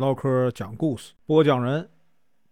[0.00, 1.86] 唠嗑讲故事，播讲人：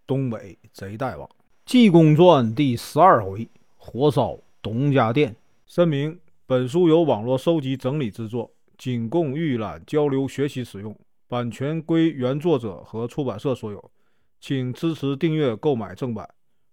[0.06, 1.27] 东北贼大王，
[1.65, 5.35] 《济公传》第十二回：火烧董家店。
[5.64, 10.95] 声明：本书由网络收集整理制作，仅供预览、交流、学习使用，
[11.26, 13.90] 版权归原作者和出版社所有，
[14.38, 16.29] 请支持订阅、购买正版。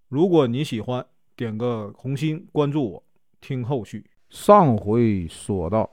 [0.10, 1.05] 如果你喜欢，
[1.38, 3.04] 点个红心，关注我，
[3.39, 4.05] 听后续。
[4.30, 5.89] 上回说到，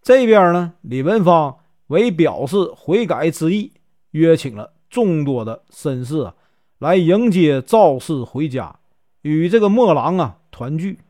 [0.00, 1.54] 这边呢，李文芳
[1.88, 3.70] 为表示悔改之意，
[4.14, 6.34] 约请了众多的绅士啊，
[6.78, 8.78] 来迎接赵氏回家，
[9.22, 11.00] 与这个墨郎啊团聚。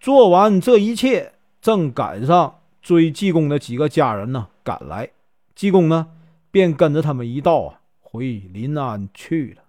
[0.00, 5.08] 做完这一切，正赶上追济公的几个家人呢赶来，
[5.54, 6.08] 济公呢
[6.50, 9.62] 便跟着他们一道啊回临安去了。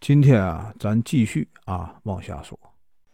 [0.00, 2.58] 今天啊，咱继续啊往下说。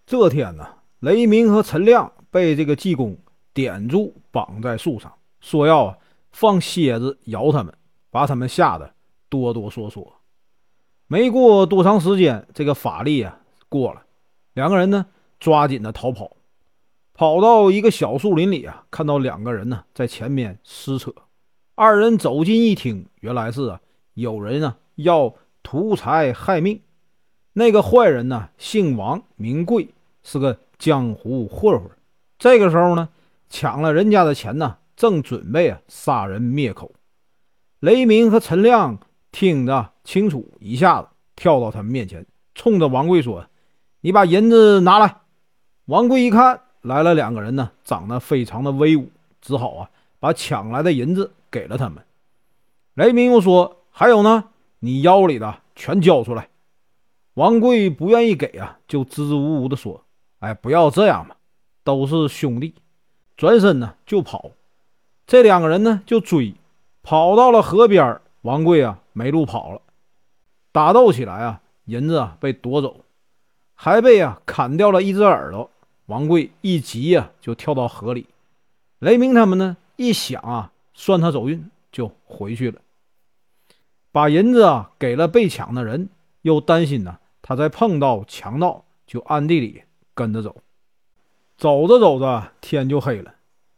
[0.06, 0.66] 这天呢，
[1.00, 3.14] 雷鸣和陈亮被这个济公
[3.52, 5.98] 点住，绑在树上，说要啊
[6.32, 7.74] 放蝎子咬他们，
[8.14, 8.94] 把他们吓得
[9.28, 10.06] 哆哆嗦嗦。
[11.08, 14.04] 没过多长时间，这个法力啊过了，
[14.52, 15.06] 两个人呢
[15.40, 16.36] 抓紧的逃跑。
[17.12, 21.12] 跑到一个小树林里啊，看到两个人呢在前面撕扯。
[21.74, 23.80] 二人走近一听，原来是啊
[24.14, 26.80] 有人啊要图财害命。
[27.54, 29.88] 那个坏人呢姓王名贵，
[30.22, 31.90] 是个江湖混混。
[32.38, 33.08] 这个时候呢
[33.48, 36.92] 抢了人家的钱呢，正准备啊杀人灭口。
[37.84, 38.98] 雷鸣和陈亮
[39.30, 43.44] 听得清楚，一下子跳到他们面前，冲着王贵说
[44.00, 45.18] ：“你把银子拿来。”
[45.84, 46.62] 王贵一看。
[46.80, 49.10] 来了两个人呢，长得非常的威武，
[49.42, 52.02] 只好啊把抢来的银子给了他们。
[52.94, 54.44] 雷鸣又说：“还有呢，
[54.78, 56.48] 你腰里的全交出来。”
[57.34, 60.02] 王贵不愿意给啊，就支支吾吾的说
[60.40, 61.36] ：“哎，不要这样嘛，
[61.82, 62.74] 都是兄弟。”
[63.36, 64.52] 转身呢就跑。
[65.26, 66.54] 这两个人呢就追，
[67.04, 69.82] 跑到了河边，王贵啊没路跑了，
[70.72, 73.04] 打斗起来啊，银子啊被夺走，
[73.74, 75.70] 还被啊砍掉了一只耳朵。
[76.06, 78.26] 王贵一急呀，就跳到河里。
[79.00, 82.80] 雷鸣他们呢，一想啊，算他走运，就回去了。
[84.10, 86.08] 把银子啊给了被抢的人，
[86.40, 89.82] 又担心呢，他再碰到强盗，就暗地里
[90.14, 90.56] 跟着走。
[91.58, 93.34] 走着走着，天就黑了。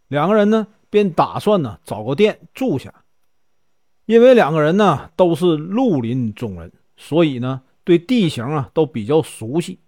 [0.06, 2.94] 两个人呢，便打算呢找个店住下。
[4.06, 9.78] 因为两个人呢都是绿林中人，所以呢对地形啊都比较熟悉，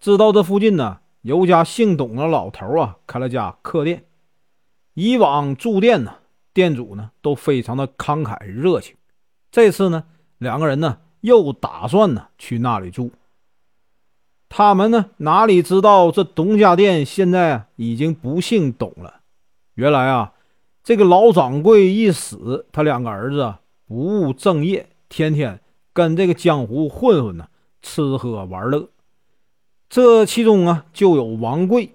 [0.00, 0.98] 知道这附近呢。
[1.22, 4.06] 有家姓董的老头啊，开了家客店。
[4.94, 6.14] 以往住店呢，
[6.52, 8.96] 店主呢都非常的慷慨热情。
[9.52, 10.02] 这次呢，
[10.38, 13.12] 两个人呢又打算呢去那里住。
[14.48, 19.20] 他们呢哪里知道这董家店现在已经不姓董了。
[19.74, 20.32] 原来啊，
[20.84, 23.54] 这个老掌柜一死，他两个儿子
[23.86, 25.60] 不务正业，天天
[25.92, 27.46] 跟这个江湖混混呢
[27.80, 28.88] 吃喝玩乐。
[29.88, 31.90] 这其中啊，就有王贵。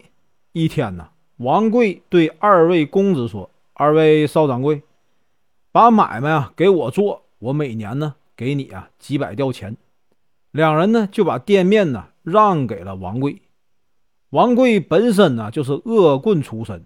[0.53, 4.81] 一天呢，王贵对二位公子说：“二位少掌柜，
[5.71, 9.75] 把买卖啊给我做，我每年呢给你啊几百吊钱。”
[10.51, 13.41] 两人呢就把店面呢让给了王贵。
[14.29, 16.85] 王贵本身呢就是恶棍出身，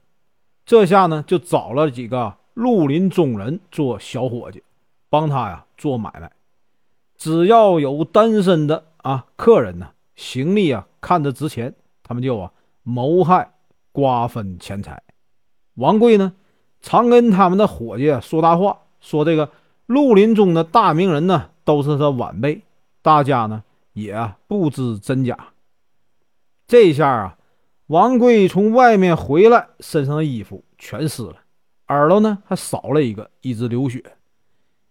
[0.71, 4.63] 这下呢就找了几个绿林中人做小伙计，
[5.09, 6.31] 帮他呀做买卖。
[7.17, 9.89] 只要有单身的啊客人呢。
[10.15, 13.51] 行李啊，看着值钱，他们就啊谋害
[13.91, 15.03] 瓜分钱财。
[15.73, 16.31] 王贵呢，
[16.81, 19.51] 常跟他们的伙计说大话，说这个
[19.87, 22.63] 绿林中的大名人呢都是他晚辈，
[23.01, 23.61] 大家呢
[23.91, 25.37] 也不知真假。
[26.65, 27.37] 这下啊，
[27.91, 31.35] 王贵从外面回来，身上的衣服全湿了，
[31.89, 34.01] 耳朵呢还少了一个，一直流血。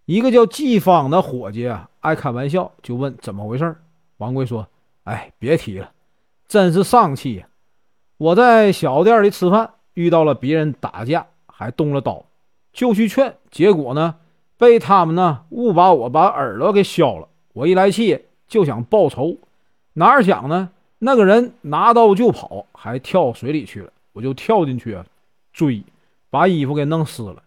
[0.05, 3.75] 一个叫季芳的伙计啊，爱开玩笑，就问怎么回事
[4.19, 4.69] 王贵说。
[5.05, 5.91] 哎，别提了，
[6.47, 7.49] 真是丧气呀！
[8.19, 12.27] 我在小店里吃饭，遇到了别人打架，还动了刀，
[12.71, 14.17] 就去劝，结果呢，
[14.59, 17.26] 被他们呢误把我把耳朵给削了。
[17.55, 19.38] 我一来气，就想报仇，
[19.94, 20.69] 哪想呢，
[21.02, 25.06] 那个人拿刀就跑，还跳水里去了，我就跳进去啊，
[25.50, 25.82] 追，
[26.29, 27.43] 把衣服给弄湿了。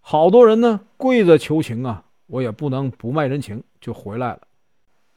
[0.00, 4.40] 好多人呢跪着求情啊，我也不能不卖人情，就回来了。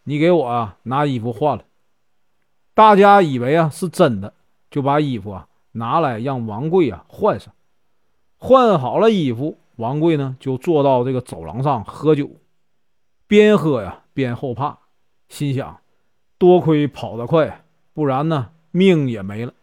[0.03, 1.63] 你给我啊拿衣服换了。
[2.73, 4.33] 大家以为啊是真的，
[4.71, 7.53] 就把衣服啊拿来让王贵啊换上。
[8.37, 12.31] 换好了衣服，王贵呢就坐到这个走廊上喝酒，
[13.27, 14.79] 边喝呀边后怕，
[15.29, 15.79] 心想：
[16.39, 17.64] 多亏跑得快，
[17.95, 19.53] 不然呢命也没了。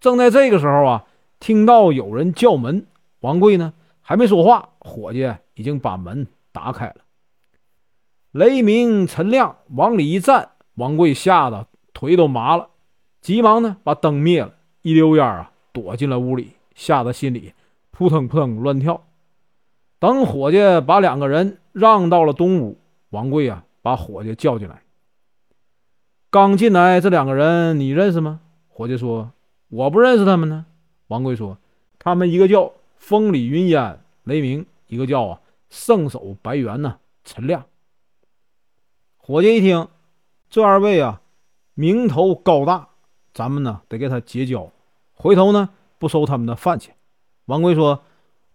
[0.00, 1.04] 正在这个时候啊，
[1.38, 2.86] 听到有人叫门，
[3.20, 6.96] 王贵呢还没说话，伙计已经把门打开了。
[8.32, 12.68] 雷鸣、陈亮往里一站，王贵吓得腿都麻了，
[13.20, 17.52] 急忙呢把灯灭了，一溜烟啊躲进了屋里，吓得心里
[17.90, 19.04] 扑腾扑腾乱跳。
[19.98, 22.78] 等伙计把两个人让到了东屋，
[23.10, 24.82] 王贵啊把伙计叫进来。
[26.30, 28.40] 刚进来这两个人你认识吗？
[28.68, 29.30] 伙计说
[29.68, 30.66] ：“我不认识他们呢。”
[31.08, 31.58] 王贵说
[31.98, 35.40] ：“他们一个叫风里云烟雷鸣，一个叫啊
[35.70, 37.64] 圣手白猿呢陈亮。”
[39.18, 39.88] 伙计一听，
[40.50, 41.20] 这二位啊
[41.74, 42.88] 名头高大，
[43.32, 44.70] 咱们呢得给他结交，
[45.14, 46.94] 回头呢不收他们的饭钱。
[47.46, 48.02] 王贵说。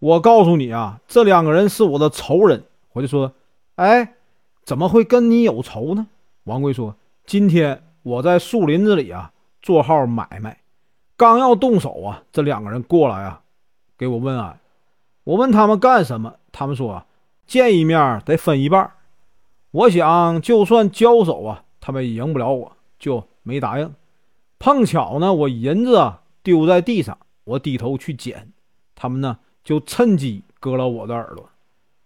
[0.01, 2.63] 我告诉你啊，这两个人是我的仇人。
[2.89, 3.33] 伙计说
[3.77, 4.15] ：“哎，
[4.63, 6.07] 怎么会跟你有仇呢？”
[6.45, 6.95] 王贵说
[7.25, 9.31] ：“今天我在树林子里啊
[9.62, 10.62] 做号买卖，
[11.15, 13.41] 刚要动手啊，这两个人过来啊，
[13.97, 14.57] 给我问啊。
[15.23, 17.06] 我问他们干什么，他们说
[17.45, 18.91] 见一面得分一半。
[19.71, 23.94] 我想就算交手啊，他们也赢不了我，就没答应。
[24.59, 28.51] 碰巧呢，我银子啊丢在地上，我低头去捡，
[28.95, 31.47] 他们呢。”就趁机割了我的耳朵，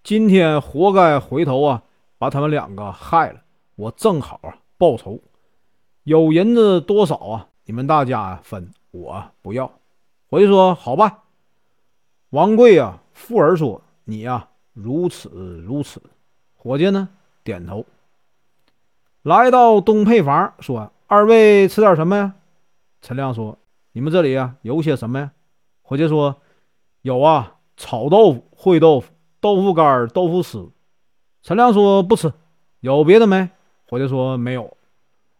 [0.03, 1.83] 今天活该回头啊，
[2.17, 3.39] 把他们两个害了。
[3.77, 5.19] 我正好啊报仇，
[6.03, 7.47] 有银子多少啊？
[7.65, 9.71] 你们大家分，我不要。
[10.29, 11.23] 伙计说：“好吧。”
[12.29, 15.29] 王贵啊，富儿说：“你呀，如此
[15.65, 15.99] 如此。”
[16.53, 17.09] 伙计呢，
[17.43, 17.83] 点头。
[19.23, 22.35] 来到东配房，说：“二位吃点什么呀？”
[23.01, 23.57] 陈亮说
[23.93, 25.31] ：“你们这里啊，有些什么呀？”
[25.81, 26.35] 伙计说。
[27.01, 30.71] 有啊，炒豆腐、烩豆腐、豆腐干、豆腐丝。
[31.41, 32.31] 陈亮说不吃。
[32.79, 33.49] 有别的没？
[33.87, 34.75] 伙计说没有。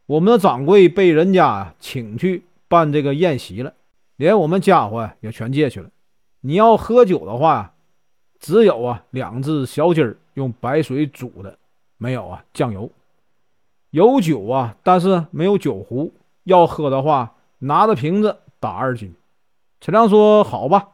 [0.06, 3.74] 我们的掌柜被人家请去办这个宴席了，
[4.18, 5.90] 连我们家伙也全借去了。
[6.42, 7.74] 你要喝酒的话，
[8.40, 11.58] 只有啊两只小鸡儿用白水煮的，
[11.98, 12.92] 没有啊酱油。
[13.90, 16.14] 有酒啊，但是没有酒壶。
[16.44, 19.16] 要喝的话，拿着瓶子打二斤。
[19.82, 20.90] 陈亮说好吧。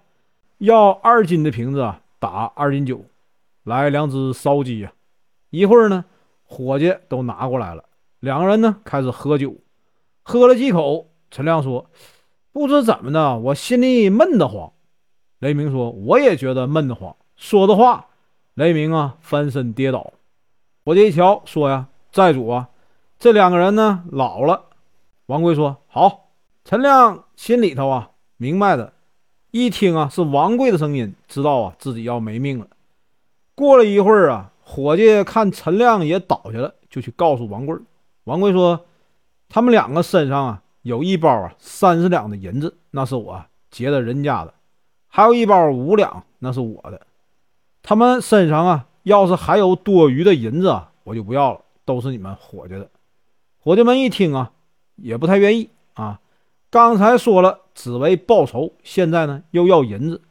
[0.59, 3.03] 要二斤的瓶子啊，打二斤酒，
[3.63, 4.93] 来两只烧鸡呀。
[5.49, 6.05] 一会儿呢，
[6.51, 7.85] 伙计都拿过来了。
[8.19, 9.55] 两个人呢开始喝酒，
[10.21, 11.89] 喝了几口，陈亮说
[12.51, 14.73] ：“不知怎么的，我心里闷得慌。”
[15.39, 18.07] 雷鸣说：“我也觉得闷得慌。”说的话，
[18.55, 20.11] 雷鸣啊翻身跌倒。
[20.83, 22.67] 伙计一瞧，说呀：“寨主啊，
[23.17, 24.65] 这两个人呢老了。”
[25.27, 26.31] 王贵说：“好。”
[26.65, 28.93] 陈亮心里头啊明白的。
[29.49, 32.67] 一听啊，是王贵的声音，知道啊自己要没命了。
[33.55, 37.75] 过了一会儿啊，伙计看陈亮也倒下了，就去告诉王贵。
[38.23, 38.85] 王贵说
[39.49, 44.53] ：“他们两个身上啊有一包啊三十两的银子，那是我劫了人家的；
[45.07, 47.01] 还有一包五两，那是我的。
[47.83, 52.89] 他们身上啊要是还有多余的银子啊，我就不要了，都是你们伙计的。”
[53.59, 54.53] 伙计们一听啊，
[54.95, 56.21] 也不太愿意啊。
[56.69, 60.21] 刚才说了只为报仇，现在呢又要银子，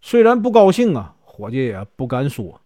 [0.00, 2.60] 虽然不高兴啊，伙计也不敢说。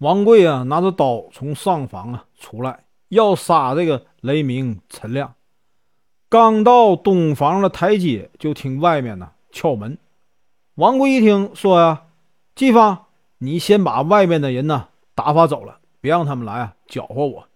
[0.00, 5.34] 王贵啊拿着刀从上房啊出来，要杀这个雷鸣陈亮。
[6.30, 9.98] 刚到东房的台阶，就听外面呢敲门。
[10.76, 12.04] 王贵一听说呀
[12.56, 13.06] ：“季芳，
[13.38, 17.48] 你先把外面的人呢打发走了，别让他们来啊搅和我。”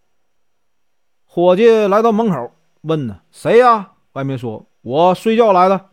[1.25, 2.53] 伙计来到门口
[2.83, 4.67] 问呢：“谁呀？”外面说。
[4.83, 5.87] 我睡觉来的，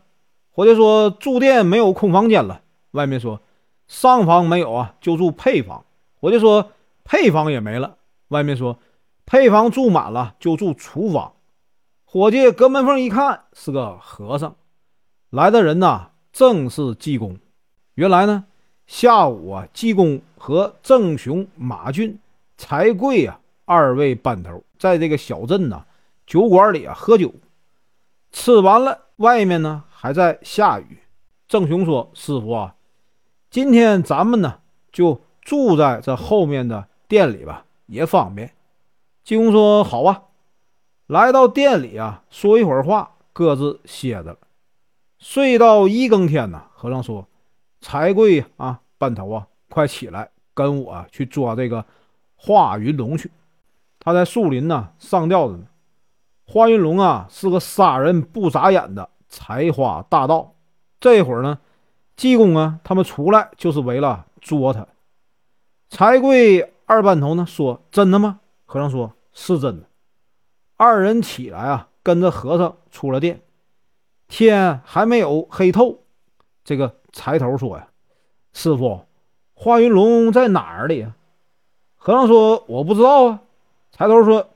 [0.50, 2.60] 伙计说住店没有空房间了。
[2.90, 3.40] 外面说
[3.88, 5.86] 上房没有啊，就住配房。
[6.22, 6.70] 伙计说
[7.02, 7.96] 配房也没了。
[8.28, 8.78] 外面说
[9.26, 11.32] 配房住满了，就住厨房。
[12.04, 14.54] 伙计隔门缝一看，是个和尚。
[15.30, 17.36] 来的人呢，正是济公。
[17.94, 18.44] 原来呢，
[18.86, 22.16] 下午啊，济公和郑雄、马俊、
[22.56, 25.84] 财贵啊二位班头在这个小镇呢
[26.24, 27.34] 酒馆里啊喝酒。
[28.30, 30.98] 吃完了，外面呢还在下雨。
[31.48, 32.76] 郑雄说：“师傅啊，
[33.50, 34.60] 今天咱们呢
[34.92, 38.54] 就住在这后面的店里吧，也方便。”
[39.22, 40.22] 济公说：“好啊。”
[41.06, 44.38] 来到店里啊，说一会儿话，各自歇着了。
[45.18, 47.28] 睡到一更天呢，和尚说
[47.82, 51.84] ：“财贵啊，班头啊，快起来，跟我去捉这个
[52.36, 53.30] 华云龙去。
[53.98, 55.66] 他在树林呢上吊着呢。”
[56.46, 60.54] 华云龙啊，是个杀人不眨眼的采花大盗。
[60.98, 61.58] 这会儿呢，
[62.16, 64.86] 济公啊，他们出来就是为了捉他。
[65.94, 69.86] 财贵二班头呢说：“真的吗？”和尚说：“是真的。”
[70.78, 73.42] 二人起来啊，跟着和尚出了殿。
[74.26, 75.98] 天还没有黑透，
[76.64, 77.88] 这个财头说：“呀，
[78.54, 79.02] 师傅，
[79.52, 81.06] 华云龙在哪儿里？”
[81.96, 83.42] 和尚说：“我不知道啊。”
[83.92, 84.48] 柴头说：“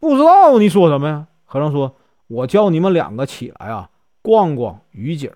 [0.00, 1.94] 不知道你说什么呀？”和尚说
[2.26, 3.88] ：“我叫你们两个起来啊，
[4.20, 5.30] 逛逛雨景。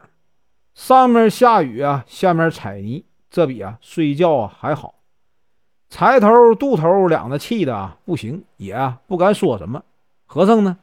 [0.75, 4.95] 上面下雨啊，下面踩泥，这比啊睡觉啊还好。”
[5.89, 9.83] 柴头、杜头两个气的啊不行，也啊不敢说什么。
[10.27, 10.79] 和尚呢，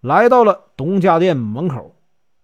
[0.00, 1.94] 来到了董家店门口，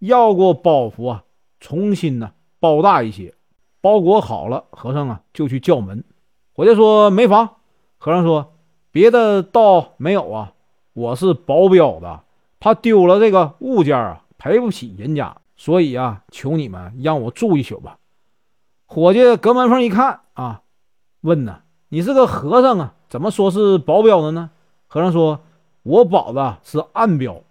[0.01, 1.25] 要过包袱啊，
[1.61, 3.35] 重新呢包大一些。
[3.81, 6.05] 包裹好了，和尚啊就去叫门。
[6.53, 7.49] 伙计说没房。
[7.97, 8.55] 和尚说
[8.91, 10.53] 别的倒没有啊，
[10.93, 12.25] 我是保镖的，
[12.59, 17.99] 怕丢了这个物件啊，赔不起人家，所以啊，求你们让我住一宿吧。
[18.87, 20.63] 伙计隔门缝一看啊，
[21.21, 21.61] 问呢。
[21.93, 24.51] 你是个和尚啊，怎么说是保镖的呢？
[24.87, 25.41] 和尚说
[25.83, 27.43] ：“我保的是暗镖。”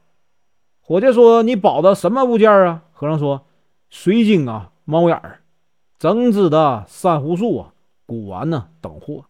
[0.80, 3.42] 伙计说：“你保的什么物件啊？”和尚说
[3.92, 5.42] ：“水晶啊，猫眼儿，
[5.98, 7.74] 整只的珊瑚树啊，
[8.06, 9.26] 古玩呢等货。”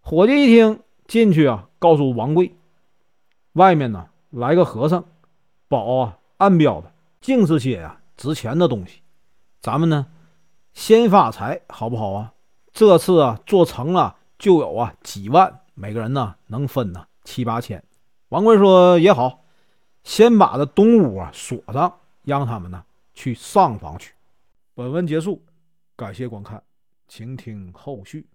[0.00, 2.54] 伙计一听进去啊，告诉王贵
[3.54, 5.04] ：“外面呢来个和尚，
[5.66, 9.00] 保啊暗镖的，净是些呀值钱的东西。
[9.60, 10.06] 咱们呢
[10.72, 12.32] 先发财好不好啊？
[12.72, 17.82] 这次啊做成了。”就有啊几万，每个人呢能分呢七八千。
[18.28, 19.44] 王贵说也好，
[20.04, 24.12] 先把这东屋啊锁上，让他们呢去上房去。
[24.74, 25.42] 本文结束，
[25.96, 26.62] 感谢观看，
[27.08, 28.26] 请听后续。